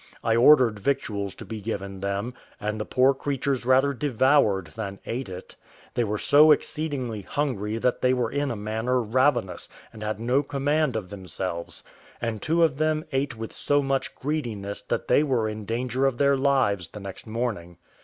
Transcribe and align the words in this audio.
I 0.23 0.35
ordered 0.35 0.79
victuals 0.79 1.35
to 1.35 1.45
be 1.45 1.61
given 1.61 1.99
them, 1.99 2.33
and 2.59 2.81
the 2.81 2.85
poor 2.85 3.13
creatures 3.13 3.67
rather 3.67 3.93
devoured 3.93 4.73
than 4.75 4.97
ate 5.05 5.29
it: 5.29 5.55
they 5.93 6.03
were 6.03 6.17
so 6.17 6.49
exceedingly 6.49 7.21
hungry 7.21 7.77
that 7.77 8.01
they 8.01 8.11
were 8.11 8.31
in 8.31 8.49
a 8.49 8.55
manner 8.55 8.99
ravenous, 8.99 9.69
and 9.93 10.01
had 10.01 10.19
no 10.19 10.41
command 10.41 10.95
of 10.95 11.11
themselves; 11.11 11.83
and 12.19 12.41
two 12.41 12.63
of 12.63 12.77
them 12.77 13.05
ate 13.11 13.37
with 13.37 13.53
so 13.53 13.83
much 13.83 14.15
greediness 14.15 14.81
that 14.81 15.07
they 15.07 15.21
were 15.21 15.47
in 15.47 15.65
danger 15.65 16.07
of 16.07 16.17
their 16.17 16.35
lives 16.35 16.87
the 16.87 16.99
next 16.99 17.27
morning. 17.27 17.77